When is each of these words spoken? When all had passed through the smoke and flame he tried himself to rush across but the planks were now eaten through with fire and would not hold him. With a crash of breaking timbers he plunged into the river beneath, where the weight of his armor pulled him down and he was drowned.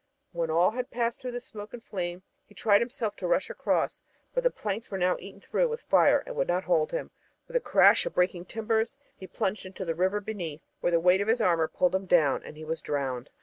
When 0.31 0.49
all 0.49 0.71
had 0.71 0.89
passed 0.89 1.21
through 1.21 1.33
the 1.33 1.39
smoke 1.39 1.73
and 1.73 1.83
flame 1.83 2.23
he 2.43 2.55
tried 2.55 2.81
himself 2.81 3.15
to 3.17 3.27
rush 3.27 3.51
across 3.51 4.01
but 4.33 4.43
the 4.43 4.49
planks 4.49 4.89
were 4.89 4.97
now 4.97 5.15
eaten 5.19 5.39
through 5.39 5.67
with 5.69 5.83
fire 5.83 6.23
and 6.25 6.35
would 6.35 6.47
not 6.47 6.63
hold 6.63 6.89
him. 6.91 7.11
With 7.47 7.55
a 7.55 7.59
crash 7.59 8.07
of 8.07 8.15
breaking 8.15 8.45
timbers 8.45 8.95
he 9.15 9.27
plunged 9.27 9.63
into 9.63 9.85
the 9.85 9.93
river 9.93 10.19
beneath, 10.19 10.63
where 10.79 10.91
the 10.91 10.99
weight 10.99 11.21
of 11.21 11.27
his 11.27 11.39
armor 11.39 11.67
pulled 11.67 11.93
him 11.93 12.07
down 12.07 12.41
and 12.41 12.57
he 12.57 12.65
was 12.65 12.81
drowned. 12.81 13.29